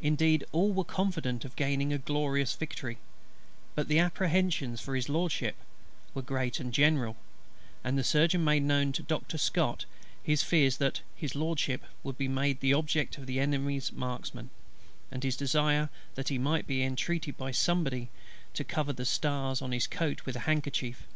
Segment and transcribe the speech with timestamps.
[0.00, 2.98] Indeed all were confident of gaining a glorious victory,
[3.74, 5.56] but the apprehensions for HIS LORDSHIP
[6.14, 7.16] were great and general;
[7.82, 9.86] and the Surgeon made known to Doctor SCOTT
[10.22, 14.50] his fears that HIS LORDSHIP would be made the object of the Enemy's marksmen,
[15.10, 18.08] and his desire that he might be entreated by somebody
[18.54, 21.08] to cover the stars on his coat with a handkerchief.